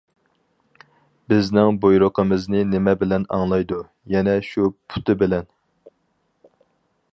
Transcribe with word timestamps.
بىزنىڭ 1.33 1.77
بۇيرۇقىمىزنى 1.83 2.63
نېمە 2.71 2.95
بىلەن 3.03 3.29
ئاڭلايدۇ؟ 3.37 3.79
يەنە 4.15 4.35
شۇ 4.49 4.67
پۇتى 4.95 5.19
بىلەن! 5.23 5.49